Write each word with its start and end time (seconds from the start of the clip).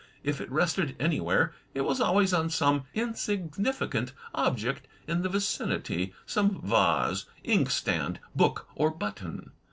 If 0.23 0.41
it 0.41 0.51
rested 0.51 0.95
anywhere, 0.99 1.53
it 1.75 1.81
was 1.81 2.01
always 2.01 2.33
on 2.33 2.49
some 2.49 2.85
insignificant 2.95 4.13
object 4.33 4.87
in 5.07 5.21
the 5.21 5.29
vicinity, 5.29 6.11
some 6.25 6.59
vase, 6.59 7.27
inkstand, 7.45 8.19
book, 8.35 8.67
or 8.75 8.89
button. 8.89 9.51